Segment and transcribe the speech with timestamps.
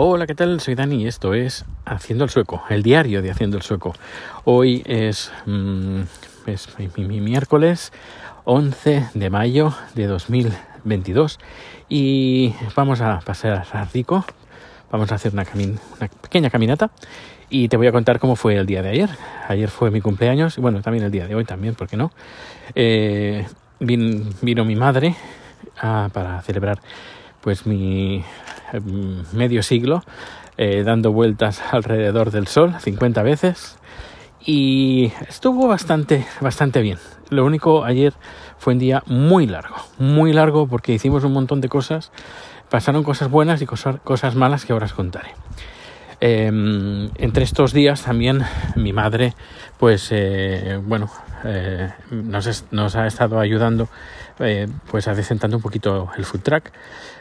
[0.00, 0.60] Hola, ¿qué tal?
[0.60, 3.94] Soy Dani y esto es Haciendo el Sueco, el diario de Haciendo el Sueco.
[4.44, 6.02] Hoy es, mm,
[6.46, 7.92] es mi, mi- mi miércoles
[8.44, 11.40] 11 de mayo de 2022
[11.88, 14.24] y vamos a pasar a rico.
[14.92, 15.44] Vamos a hacer una,
[16.22, 16.92] pequeña caminata
[17.50, 19.10] y te voy a contar cómo fue el día de ayer.
[19.48, 22.12] Ayer fue mi cumpleaños y bueno, también el día de hoy también, ¿por qué no?
[22.76, 23.44] Eh,
[23.80, 25.16] vin- vino mi madre
[25.82, 26.78] ah, para celebrar
[27.40, 28.22] pues mi
[29.32, 30.02] medio siglo
[30.56, 33.78] eh, dando vueltas alrededor del sol 50 veces
[34.44, 36.98] y estuvo bastante bastante bien.
[37.30, 38.14] Lo único ayer
[38.58, 42.12] fue un día muy largo muy largo porque hicimos un montón de cosas.
[42.70, 45.30] Pasaron cosas buenas y cosas, cosas malas que ahora os contaré
[46.20, 46.46] eh,
[47.16, 48.42] entre estos días también
[48.76, 49.34] mi madre,
[49.78, 51.10] pues eh, bueno,
[51.44, 53.88] eh, nos, nos ha estado ayudando,
[54.40, 56.70] eh, pues adecentando un poquito el food truck.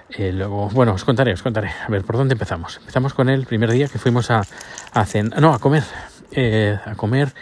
[0.10, 1.70] Eh, luego, bueno, os contaré, os contaré.
[1.86, 2.78] A ver, ¿por dónde empezamos?
[2.78, 4.40] Empezamos con el primer día que fuimos a,
[4.94, 5.84] a cen- no, a comer,
[6.86, 7.34] a comer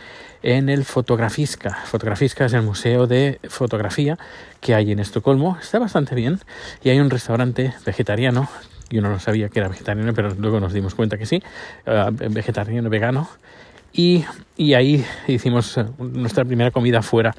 [0.41, 1.75] en el Fotografisca.
[1.85, 4.17] Fotografisca es el museo de fotografía
[4.61, 5.57] que hay en Estocolmo.
[5.61, 6.39] Está bastante bien
[6.83, 8.49] y hay un restaurante vegetariano.
[8.89, 11.41] Yo no lo sabía que era vegetariano, pero luego nos dimos cuenta que sí,
[11.85, 13.27] eh, vegetariano vegano.
[13.93, 14.25] Y,
[14.57, 17.33] y ahí hicimos eh, nuestra primera comida fuera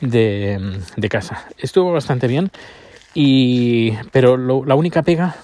[0.00, 1.46] de, de casa.
[1.58, 2.50] Estuvo bastante bien,
[3.14, 5.36] y, pero la única pega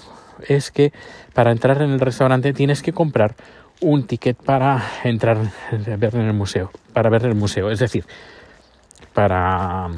[0.47, 0.91] es que
[1.33, 3.35] para entrar en el restaurante tienes que comprar
[3.79, 8.05] un ticket para entrar a ver en el museo, para ver el museo, es decir,
[9.13, 9.89] para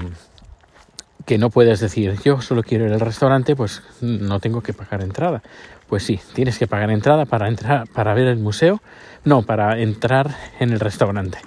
[1.25, 5.01] que no puedes decir yo solo quiero ir al restaurante, pues no tengo que pagar
[5.01, 5.41] entrada.
[5.87, 8.81] Pues sí, tienes que pagar entrada para entrar para ver el museo,
[9.23, 11.37] no, para entrar en el restaurante.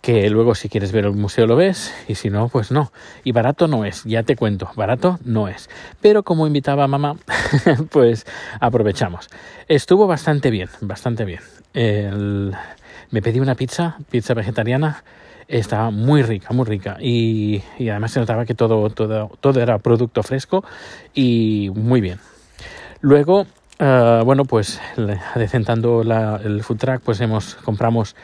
[0.00, 2.90] Que luego si quieres ver el museo lo ves y si no, pues no.
[3.22, 5.70] Y barato no es, ya te cuento, barato no es.
[6.00, 7.16] Pero como invitaba mamá,
[7.90, 8.26] pues
[8.58, 9.28] aprovechamos.
[9.68, 11.40] Estuvo bastante bien, bastante bien.
[11.72, 12.52] El-
[13.10, 15.04] me pedí una pizza, pizza vegetariana,
[15.48, 16.96] estaba muy rica, muy rica.
[17.00, 20.64] Y, y además se notaba que todo, todo, todo era producto fresco
[21.14, 22.18] y muy bien.
[23.00, 23.46] Luego,
[23.78, 24.80] eh, bueno, pues
[25.34, 28.14] adecentando el food truck, pues hemos compramos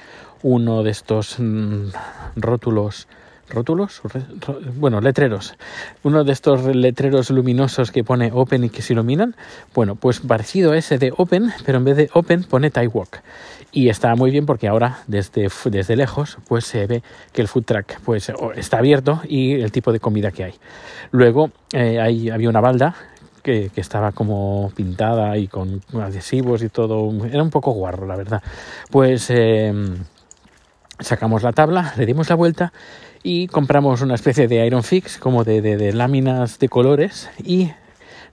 [0.42, 1.88] uno de estos mm,
[2.36, 3.08] rótulos,
[3.50, 4.02] rótulos,
[4.76, 5.54] bueno, letreros,
[6.02, 9.34] uno de estos letreros luminosos que pone Open y que se iluminan.
[9.74, 13.22] Bueno, pues parecido a ese de Open, pero en vez de Open pone Thai Walk.
[13.70, 17.64] Y está muy bien porque ahora desde, desde lejos pues se ve que el food
[17.64, 20.54] truck pues está abierto y el tipo de comida que hay.
[21.10, 22.94] Luego eh, ahí había una balda
[23.42, 27.26] que, que estaba como pintada y con adhesivos y todo.
[27.26, 28.42] Era un poco guarro, la verdad.
[28.90, 29.72] Pues eh,
[31.00, 32.72] sacamos la tabla, le dimos la vuelta
[33.22, 37.70] y compramos una especie de Iron Fix, como de, de- de láminas de colores, y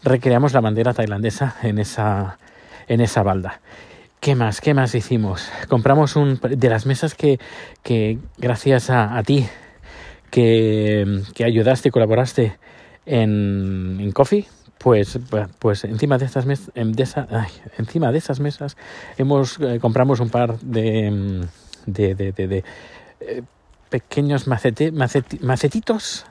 [0.04, 2.38] recreamos la bandera tailandesa en esa,
[2.88, 3.62] en esa balda.
[4.20, 4.62] ¿Qué más?
[4.62, 5.50] ¿Qué más hicimos?
[5.70, 7.40] Compramos un de las mesas que,
[7.84, 9.46] que gracias a, a ti,
[10.32, 12.58] que, que ayudaste colaboraste
[13.06, 14.46] en, en Coffee,
[14.80, 15.20] pues,
[15.60, 18.78] pues encima de estas mes- em, de esa- ay, encima de esas mesas
[19.18, 21.42] hemos eh, compramos un par de mm,
[21.88, 22.64] de, de- de,
[23.22, 23.42] eh,
[23.96, 26.26] pequeños macete- maceti- macetitos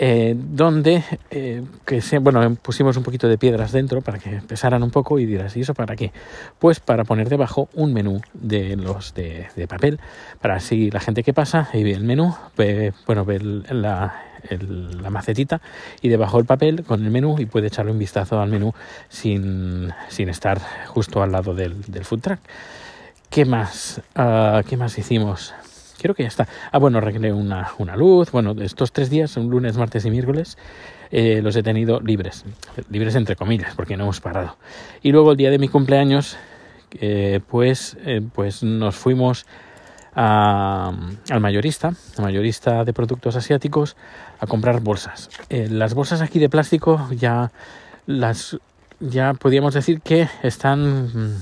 [0.00, 4.90] eh, donde eh, que bueno pusimos un poquito de piedras dentro para que pesaran un
[4.90, 6.10] poco y dirás y eso para qué
[6.58, 10.00] pues para poner debajo un menú de los de, papel
[10.40, 14.24] para así la gente que pasa y ve el menú ve, bueno ve la,
[15.08, 15.60] macetita
[16.02, 18.72] y debajo el papel con el menú y puede echarle un vistazo al menú
[19.08, 22.40] sin, sin estar justo al lado del, del food truck
[23.30, 24.00] ¿Qué más?
[24.14, 25.54] Ah, ¿Qué más hicimos?
[26.00, 26.46] Creo que ya está.
[26.72, 28.30] Ah, bueno, arreglé una, una luz.
[28.30, 30.56] Bueno, estos tres días, son lunes, martes y miércoles,
[31.10, 32.44] eh, los he tenido libres.
[32.90, 34.56] Libres entre comillas, porque no hemos parado.
[35.02, 36.36] Y luego el día de mi cumpleaños,
[37.00, 39.46] eh, pues, eh, pues nos fuimos
[40.14, 40.92] a-
[41.30, 43.96] al mayorista, al mayorista de productos asiáticos,
[44.40, 45.28] a comprar bolsas.
[45.48, 47.50] Eh, las bolsas aquí de plástico ya
[48.06, 48.56] las
[49.00, 51.34] ya podríamos decir que están mm,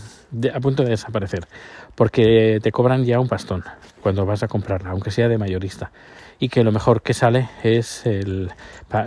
[0.52, 1.46] a punto de desaparecer
[1.94, 3.64] porque te cobran ya un pastón
[4.02, 5.90] cuando vas a comprarla, aunque sea de mayorista.
[6.38, 8.50] Y que lo mejor que sale es el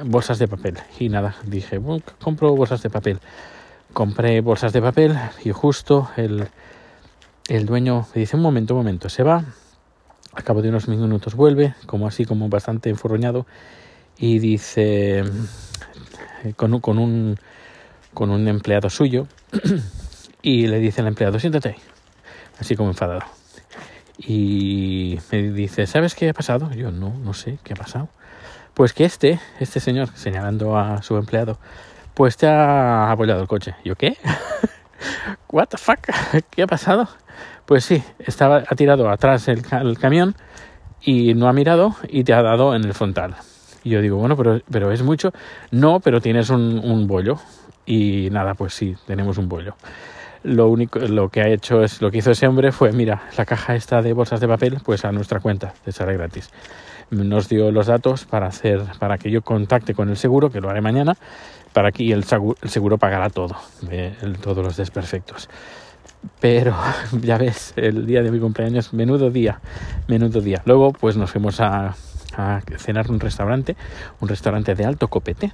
[0.06, 0.78] bolsas de papel.
[1.00, 3.20] Y nada, dije, "Bueno, compro bolsas de papel.
[3.94, 6.48] Compré bolsas de papel y justo el,
[7.50, 9.44] el dueño me dice, un momento, un momento, se va.
[10.34, 13.48] Al cabo de unos minutos vuelve, como así, como bastante enfurruñado,
[14.18, 15.24] y dice,
[16.44, 17.38] eh, con, con, un,
[18.14, 19.28] con un empleado suyo,
[20.42, 21.76] y le dice al empleado, siéntate,
[22.60, 23.22] así como enfadado.
[24.18, 26.72] Y me dice, ¿sabes qué ha pasado?
[26.74, 28.10] Yo no, no sé qué ha pasado.
[28.74, 31.58] Pues que este, este señor, señalando a su empleado,
[32.14, 33.76] pues te ha apoyado el coche.
[33.84, 34.18] ¿Yo qué?
[35.50, 36.00] ¿What the fuck?
[36.50, 37.08] ¿Qué ha pasado?
[37.66, 39.64] Pues sí, estaba, ha tirado atrás el,
[39.98, 40.36] camión
[41.02, 43.36] y no ha mirado y te ha dado en el frontal.
[43.84, 45.32] Y yo digo, bueno, pero, pero es mucho.
[45.72, 47.40] No, pero tienes un bollo.
[47.86, 49.76] Y nada, pues sí, tenemos un bollo.
[50.44, 53.46] Lo único, lo que ha hecho es, lo que hizo ese hombre fue, mira, la
[53.46, 56.50] caja esta de bolsas de papel, pues a nuestra cuenta, te sale gratis.
[57.12, 60.70] Nos dio los datos para hacer, para que yo contacte con el seguro, que lo
[60.70, 61.18] haré mañana,
[61.74, 63.56] para que el seguro, el pagará todo,
[64.42, 65.50] todos los desperfectos.
[66.40, 66.76] Pero
[67.22, 69.60] ya ves, el día de mi cumpleaños, menudo día,
[70.08, 70.62] menudo día.
[70.66, 71.96] Luego, pues nos fuimos a,
[72.40, 73.76] a cenar en un restaurante,
[74.20, 75.52] un restaurante de alto copete,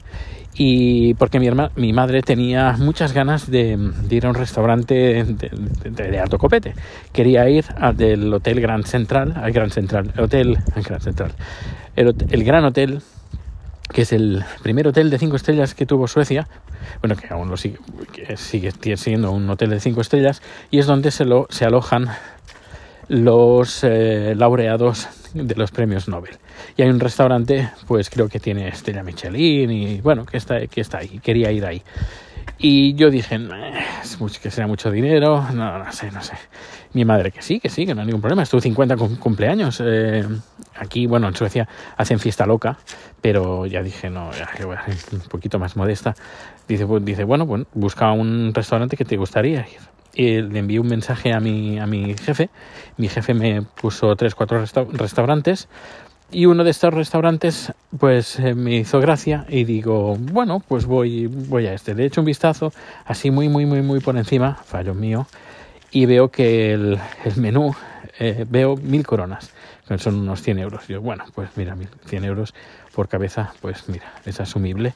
[0.54, 3.78] y porque mi, mi madre tenía muchas ganas de,
[4.10, 6.74] ir a un restaurante de, alto copete.
[7.12, 11.32] Quería ir al del Hotel Grand Central, al Gran Central, hotel, Gran Central,
[11.96, 13.02] el, el Gran Hotel
[13.92, 16.48] que es el primer hotel de cinco estrellas que tuvo Suecia,
[17.02, 17.78] bueno, que aún lo sigue,
[18.36, 20.42] sigue siendo un hotel de cinco estrellas,
[20.72, 22.08] y es donde se, lo, se alojan
[23.08, 26.38] los eh, laureados de los premios Nobel.
[26.78, 30.82] Y hay un restaurante, pues creo que tiene estrella Michelin y bueno, que está, que
[30.82, 31.84] está ahí, quería ir ahí.
[32.58, 33.40] Y yo dije,
[34.02, 36.34] es que será mucho dinero, no, no sé, no sé.
[36.94, 38.44] Mi madre, que sí, que sí, que no hay ningún problema.
[38.44, 39.82] Estuvo 50 cumpleaños.
[39.84, 40.26] Eh,
[40.78, 41.68] aquí, bueno, en Suecia
[41.98, 42.78] hacen fiesta loca,
[43.22, 44.78] pero ya dije, no, ya que voy
[45.12, 46.16] un poquito más modesta.
[46.68, 49.95] Dice, pues, dice bueno, pues busca un restaurante que te gustaría ir.
[50.16, 52.50] Y le envié un mensaje a mi, a mi jefe.
[52.98, 54.64] Mi jefe me puso tres, cuatro
[54.94, 55.68] restaurantes
[56.32, 61.28] y uno de estos restaurantes pues eh, me hizo gracia y digo, bueno, pues voy,
[61.28, 61.94] voy a este.
[61.94, 62.74] Le echo un vistazo
[63.06, 65.28] así muy, muy, muy, muy por encima, fallo mío,
[65.92, 67.00] y veo que el,
[67.38, 67.74] menú,
[68.20, 69.54] eh, veo mil coronas,
[69.88, 70.88] que son unos 100 euros.
[70.88, 72.54] Yo, bueno, pues mira, mil, 100 euros
[72.94, 74.94] por cabeza, pues mira, es asumible.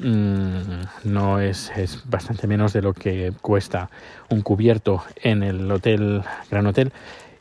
[0.00, 3.90] Mm, no es, es bastante menos de lo que cuesta
[4.28, 6.92] un cubierto en el hotel, Gran Hotel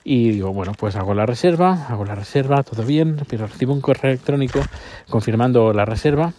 [0.09, 3.81] y digo, bueno, pues hago la reserva, hago la reserva, todo bien, pero recibo un
[3.81, 4.61] correo electrónico
[5.09, 6.31] confirmando la reserva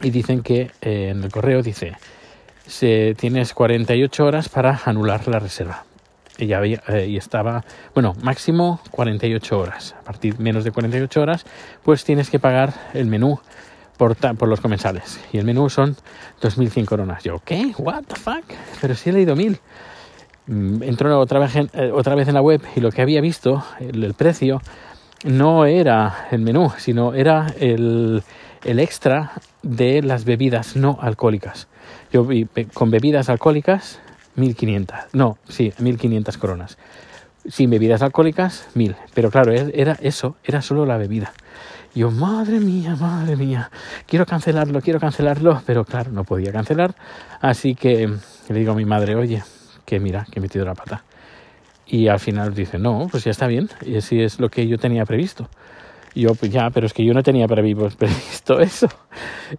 [0.00, 1.96] y dicen que eh, en el correo dice,
[2.64, 5.84] se, tienes 48 horas para anular la reserva.
[6.38, 9.96] Y, ya había, eh, y estaba, bueno, máximo 48 horas.
[9.98, 11.44] A partir de menos de 48 horas,
[11.82, 13.40] pues tienes que pagar el menú
[13.96, 15.20] por, por los comensales.
[15.32, 15.96] Y el menú son
[16.42, 17.22] 2.100 coronas.
[17.24, 17.74] Yo, ¿qué?
[17.78, 18.44] ¿What the fuck?
[18.80, 19.58] Pero si he leído 1.000.
[20.46, 23.20] Mm, entró otra vez, en, eh, otra vez en la web y lo que había
[23.20, 24.62] visto, el, precio,
[25.24, 28.22] no era el menú, sino era el,
[28.64, 29.32] el, extra
[29.62, 31.66] de las bebidas no alcohólicas.
[32.12, 33.98] Yo vi con bebidas alcohólicas
[34.36, 36.78] 1500, no, sí, 1500 coronas.
[37.48, 38.96] Sin bebidas alcohólicas, 1000.
[39.14, 41.32] Pero claro, era eso, era solo la bebida.
[41.96, 43.70] Yo, madre mía, madre mía,
[44.06, 46.94] quiero cancelarlo, quiero cancelarlo, pero claro, no podía cancelar.
[47.40, 48.06] Así que
[48.50, 49.42] le digo a mi madre, oye,
[49.86, 51.04] que mira, que he metido la pata.
[51.86, 54.76] Y al final dice, no, pues ya está bien, y así es lo que yo
[54.76, 55.48] tenía previsto.
[56.14, 58.88] yo, pues ya, pero es que yo no tenía previsto eso.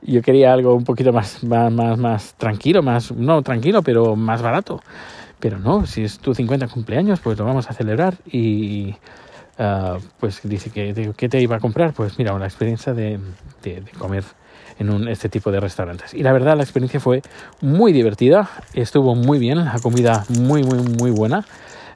[0.04, 4.44] Yo quería algo un poquito más, más, más, más tranquilo, más, no tranquilo, pero más
[4.44, 4.84] barato.
[5.40, 8.20] Pero no, si es tu 50 cumpleaños, pues lo vamos a celebrar.
[8.32, 8.96] Y
[9.60, 11.94] uh, pues dice que, ¿qué te iba a comprar?
[11.94, 13.20] Pues mira, una experiencia de,
[13.98, 14.24] comer
[14.80, 16.14] en este tipo de restaurantes.
[16.14, 17.22] Y la verdad la experiencia fue
[17.62, 21.46] muy divertida, estuvo muy bien, la comida muy, muy, muy buena.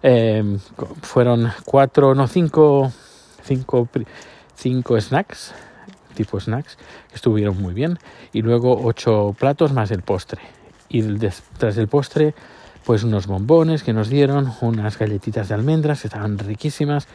[0.03, 0.57] Eh,
[1.01, 2.91] fueron cuatro, no cinco,
[3.43, 3.87] cinco,
[4.55, 5.53] cinco snacks,
[6.15, 6.77] tipo snacks,
[7.09, 7.99] que estuvieron muy bien.
[8.33, 10.41] Y luego ocho platos más el postre.
[10.89, 11.03] Y
[11.57, 12.33] tras el postre,
[12.85, 17.07] pues unos bombones que nos dieron, unas galletitas de almendras que estaban riquísimas,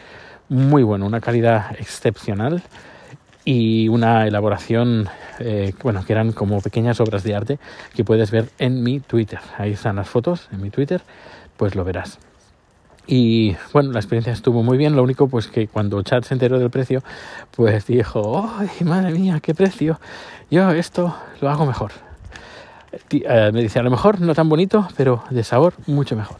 [0.48, 2.62] muy bueno, una calidad excepcional
[3.44, 7.58] y una elaboración, eh, bueno, que eran como pequeñas obras de arte
[7.94, 9.38] que puedes ver en mi Twitter.
[9.56, 11.02] Ahí están las fotos en mi Twitter,
[11.56, 12.18] pues lo verás.
[13.06, 16.58] Y bueno, la experiencia estuvo muy bien, lo único pues que cuando Chad se enteró
[16.58, 17.02] del precio,
[17.52, 20.00] pues dijo, ¡ay, madre mía, qué precio!
[20.50, 21.92] Yo esto lo hago mejor.
[23.10, 26.38] Eh, me dice, a lo mejor no tan bonito, pero de sabor mucho mejor.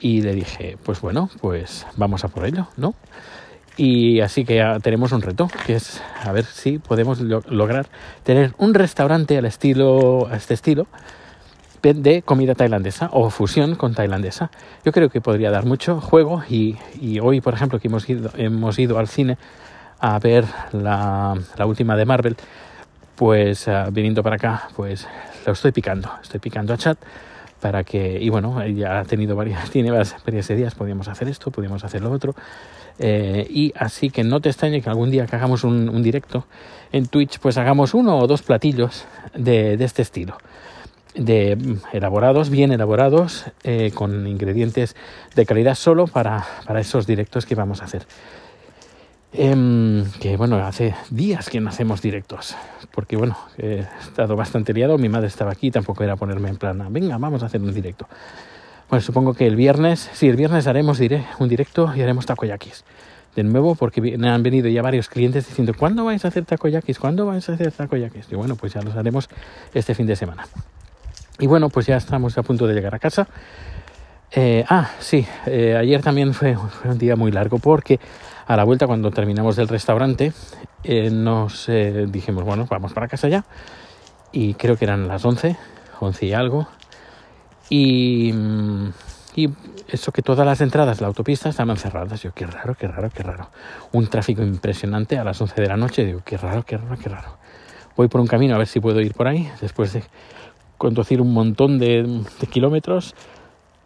[0.00, 2.94] Y le dije, pues bueno, pues vamos a por ello, ¿no?
[3.76, 7.86] Y así que tenemos un reto, que es a ver si podemos lograr
[8.22, 10.86] tener un restaurante al estilo, a este estilo
[11.82, 14.50] de comida tailandesa o fusión con tailandesa.
[14.84, 18.30] Yo creo que podría dar mucho juego y, y hoy, por ejemplo, que hemos ido,
[18.36, 19.36] hemos ido al cine
[20.00, 22.36] a ver la, la última de Marvel,
[23.16, 25.06] pues uh, viniendo para acá, pues
[25.44, 26.98] lo estoy picando, estoy picando a chat
[27.64, 31.82] para que, y bueno, ya ha tenido varias, tiene varias, ideas, podríamos hacer esto, podríamos
[31.82, 32.34] hacer lo otro.
[32.98, 36.44] Eh, y así que no te extrañe que algún día que hagamos un, directo
[36.92, 40.36] en Twitch, pues hagamos uno o dos platillos de, este estilo.
[41.14, 44.94] de elaborados, bien elaborados, eh, con ingredientes
[45.34, 48.06] de calidad solo para, para, esos directos que vamos a hacer.
[49.36, 52.54] Em, que bueno, hace días que no hacemos directos,
[52.92, 56.86] porque bueno, he estado bastante liado, mi madre estaba aquí, tampoco era ponerme en plan,
[56.92, 58.06] venga, vamos a hacer un directo.
[58.88, 62.84] Bueno, supongo que el viernes, sí, el viernes haremos diré, un directo y haremos takoyakis.
[63.34, 67.00] De nuevo, porque han venido ya varios clientes diciendo, ¿cuándo vais a hacer takoyakis?
[67.00, 68.28] ¿Cuándo vais a hacer takoyakis?
[68.30, 69.28] Y bueno, pues ya los haremos
[69.74, 70.46] este fin de semana.
[71.40, 73.26] Y bueno, pues ya estamos a punto de llegar a casa.
[74.30, 77.98] Eh, ah, sí, eh, ayer también fue, un día muy largo porque
[78.46, 80.32] a la vuelta cuando terminamos del restaurante
[80.82, 81.66] eh, nos
[82.08, 83.44] dijimos, bueno, vamos para casa ya.
[84.32, 85.56] Y creo que eran las 11,
[86.00, 86.68] 11 y algo.
[87.70, 88.88] Y, mm,
[89.36, 89.48] y
[89.88, 92.22] eso que todas las entradas de la autopista estaban cerradas.
[92.22, 93.50] Yo, qué raro, qué raro, qué raro.
[93.92, 96.04] Un tráfico impresionante a las 11 de la noche.
[96.04, 97.36] Digo, qué raro, qué raro, qué raro.
[97.96, 100.02] Voy por un camino a ver si puedo ir por ahí después de
[100.78, 103.14] conducir un montón de, kilómetros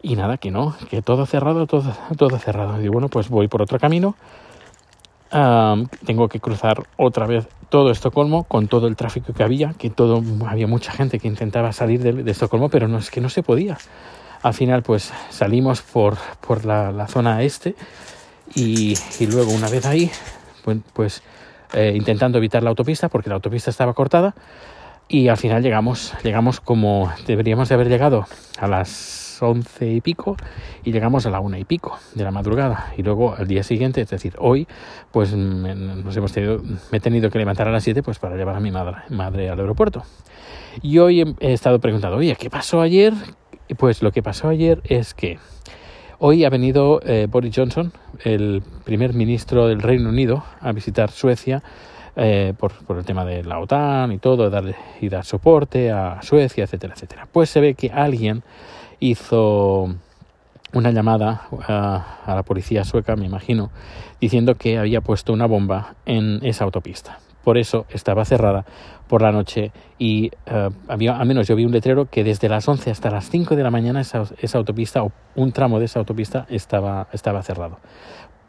[0.03, 2.83] y nada, que no, que todo cerrado, todo, todo cerrado.
[2.83, 4.17] Y bueno, pues voy por otro camino.
[5.31, 10.23] Tengo que cruzar otra vez todo Estocolmo con todo el tráfico que había, que todo
[10.47, 13.77] había mucha gente que intentaba salir de, Estocolmo, pero no es que no se podía.
[14.43, 16.17] Al final, pues salimos por,
[16.47, 17.75] por la, zona este
[18.55, 20.11] y, y, luego una vez ahí,
[20.65, 21.23] pues, pues
[21.75, 24.35] eh, intentando evitar la autopista porque la autopista estaba cortada,
[25.09, 28.27] y al final llegamos, llegamos como deberíamos de haber llegado
[28.59, 30.37] a las once y pico
[30.85, 34.01] y llegamos a la una y pico de la madrugada y luego al día siguiente,
[34.01, 34.67] es decir, hoy,
[35.13, 38.57] pues nos hemos tenido, me he tenido que levantar a las siete pues para llevar
[38.57, 40.05] a mi madre, madre al aeropuerto.
[40.83, 43.13] Y hoy he, estado preguntando, oye, ¿qué pasó ayer?
[43.77, 45.39] Pues lo que pasó ayer es que
[46.19, 47.93] hoy ha venido eh, Boris Johnson,
[48.25, 51.63] el primer ministro del Reino Unido, a visitar Suecia
[52.21, 56.65] eh, por, el tema de la OTAN y todo, darle, y dar soporte a Suecia,
[56.65, 57.29] etcétera, etcétera.
[57.31, 58.43] Pues se ve que alguien
[59.01, 59.95] hizo
[60.73, 63.71] una llamada a, la policía sueca, me imagino,
[64.21, 67.21] diciendo que había puesto una bomba en esa autopista.
[67.43, 68.67] Por eso estaba cerrada
[69.07, 72.69] por la noche y eh, había, al menos yo vi un letrero que desde las
[72.69, 76.47] 11 hasta las 5 de la mañana esa, autopista o un tramo de esa autopista
[76.51, 77.79] estaba, estaba cerrado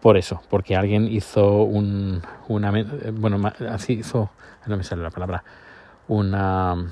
[0.01, 2.71] por eso, porque alguien hizo un, una,
[3.13, 4.29] bueno, así hizo,
[4.65, 5.43] no me sale la palabra,
[6.07, 6.89] una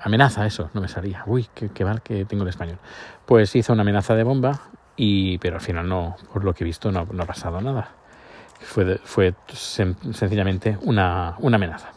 [0.00, 2.78] amenaza, eso, no me salía, uy, qué, mal que tengo el español,
[3.26, 4.60] pues hizo una amenaza de bomba,
[4.96, 7.90] y, pero al final no, por lo que he visto, no, ha pasado nada,
[8.60, 11.92] fue, fue sencillamente una, una amenaza.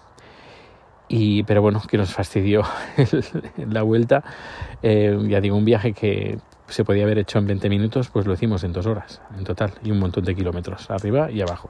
[1.09, 2.63] Y, pero bueno, que nos fastidió
[3.57, 4.23] la vuelta.
[4.81, 8.33] Eh, ya digo, un viaje que se podía haber hecho en 20 minutos, pues lo
[8.33, 11.69] hicimos en dos horas en total y un montón de kilómetros arriba y abajo.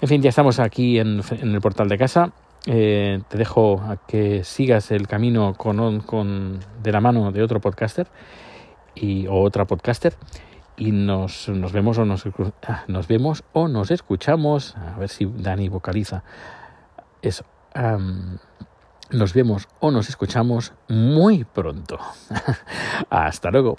[0.00, 2.30] En fin, ya estamos aquí en, el portal de casa.
[2.66, 7.60] Eh, te dejo a que sigas el camino con, con, de la mano de otro
[7.60, 8.08] podcaster
[8.94, 10.14] y, o otra podcaster
[10.76, 12.24] y nos, nos vemos o nos,
[12.66, 14.76] ah, nos vemos o nos escuchamos.
[14.76, 16.22] A ver si Dani vocaliza.
[17.22, 17.44] Eso
[19.10, 21.98] nos vemos o nos escuchamos muy pronto.
[23.10, 23.78] Hasta luego